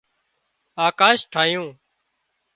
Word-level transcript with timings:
آڪاش 0.85 1.19
ٺاهيون 1.31 1.67